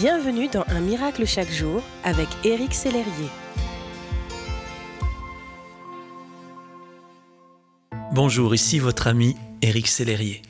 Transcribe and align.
Bienvenue 0.00 0.48
dans 0.48 0.64
Un 0.68 0.80
miracle 0.80 1.26
chaque 1.26 1.50
jour 1.50 1.82
avec 2.04 2.26
Éric 2.42 2.72
Sellerier. 2.72 3.28
Bonjour, 8.10 8.54
ici 8.54 8.78
votre 8.78 9.08
ami 9.08 9.36
Éric 9.60 9.88
Sellerier. 9.88 10.40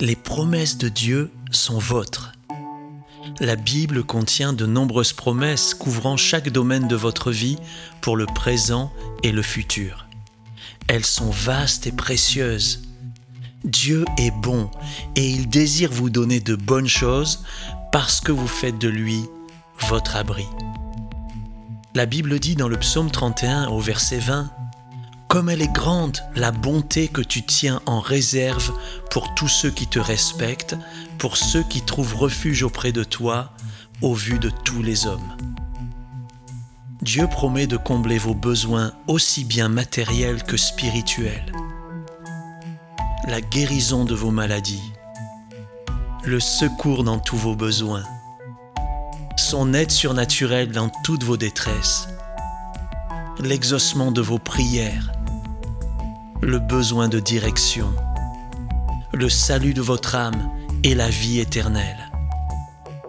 Les 0.00 0.16
promesses 0.16 0.78
de 0.78 0.88
Dieu 0.88 1.30
sont 1.50 1.78
vôtres. 1.78 2.32
La 3.38 3.56
Bible 3.56 4.02
contient 4.02 4.54
de 4.54 4.64
nombreuses 4.64 5.12
promesses 5.12 5.74
couvrant 5.74 6.16
chaque 6.16 6.48
domaine 6.48 6.88
de 6.88 6.96
votre 6.96 7.30
vie 7.30 7.58
pour 8.00 8.16
le 8.16 8.24
présent 8.24 8.90
et 9.22 9.32
le 9.32 9.42
futur. 9.42 10.06
Elles 10.88 11.04
sont 11.04 11.28
vastes 11.28 11.86
et 11.86 11.92
précieuses. 11.92 12.80
Dieu 13.62 14.06
est 14.16 14.32
bon 14.40 14.70
et 15.16 15.28
il 15.28 15.50
désire 15.50 15.92
vous 15.92 16.08
donner 16.08 16.40
de 16.40 16.56
bonnes 16.56 16.88
choses 16.88 17.44
parce 17.92 18.20
que 18.20 18.32
vous 18.32 18.46
faites 18.46 18.78
de 18.78 18.88
lui 18.88 19.24
votre 19.88 20.16
abri. 20.16 20.46
La 21.94 22.06
Bible 22.06 22.38
dit 22.38 22.54
dans 22.54 22.68
le 22.68 22.78
psaume 22.78 23.10
31 23.10 23.68
au 23.68 23.80
verset 23.80 24.18
20, 24.18 24.50
Comme 25.28 25.48
elle 25.48 25.62
est 25.62 25.72
grande 25.72 26.18
la 26.36 26.52
bonté 26.52 27.08
que 27.08 27.20
tu 27.20 27.42
tiens 27.42 27.80
en 27.86 28.00
réserve 28.00 28.72
pour 29.10 29.34
tous 29.34 29.48
ceux 29.48 29.70
qui 29.70 29.86
te 29.86 29.98
respectent, 29.98 30.76
pour 31.18 31.36
ceux 31.36 31.62
qui 31.62 31.82
trouvent 31.82 32.16
refuge 32.16 32.62
auprès 32.62 32.92
de 32.92 33.02
toi, 33.02 33.50
au 34.02 34.14
vu 34.14 34.38
de 34.38 34.50
tous 34.64 34.82
les 34.82 35.06
hommes. 35.06 35.36
Dieu 37.02 37.26
promet 37.26 37.66
de 37.66 37.76
combler 37.76 38.18
vos 38.18 38.34
besoins 38.34 38.92
aussi 39.06 39.44
bien 39.44 39.68
matériels 39.68 40.42
que 40.44 40.56
spirituels. 40.56 41.52
La 43.26 43.40
guérison 43.40 44.04
de 44.04 44.14
vos 44.14 44.30
maladies, 44.30 44.92
le 46.24 46.38
secours 46.38 47.04
dans 47.04 47.18
tous 47.18 47.36
vos 47.36 47.54
besoins, 47.54 48.04
son 49.36 49.72
aide 49.72 49.90
surnaturelle 49.90 50.70
dans 50.70 50.90
toutes 51.02 51.24
vos 51.24 51.36
détresses, 51.36 52.08
l'exaucement 53.38 54.12
de 54.12 54.20
vos 54.20 54.38
prières, 54.38 55.12
le 56.42 56.58
besoin 56.58 57.08
de 57.08 57.20
direction, 57.20 57.90
le 59.12 59.28
salut 59.30 59.72
de 59.72 59.80
votre 59.80 60.14
âme 60.14 60.50
et 60.84 60.94
la 60.94 61.08
vie 61.08 61.40
éternelle. 61.40 62.10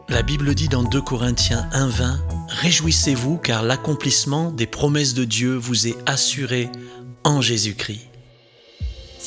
La 0.08 0.24
Bible 0.24 0.56
dit 0.56 0.70
dans 0.70 0.84
2 0.84 1.02
Corinthiens 1.02 1.70
1.20, 1.74 2.18
Réjouissez-vous 2.50 3.38
car 3.38 3.64
l'accomplissement 3.64 4.52
des 4.52 4.68
promesses 4.68 5.14
de 5.14 5.24
Dieu 5.24 5.56
vous 5.56 5.88
est 5.88 5.98
assuré 6.06 6.70
en 7.24 7.42
Jésus-Christ. 7.42 8.11